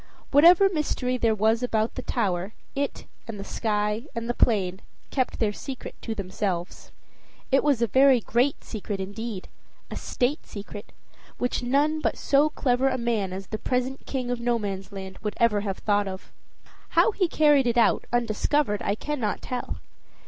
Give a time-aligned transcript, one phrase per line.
[0.31, 4.81] Whatever mystery there was about the tower, it and the sky and the plain
[5.11, 6.91] kept their secret to themselves.
[7.51, 9.47] It was a very great secret indeed,
[9.91, 10.91] a state secret,
[11.37, 15.61] which none but so clever a man as the present King of Nomansland would ever
[15.61, 16.31] have thought of.
[16.97, 19.81] How he carried it out, undiscovered, I cannot tell.